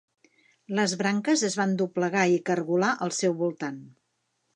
[0.77, 3.79] Les branques es van doblegar i cargolar al seu voltant.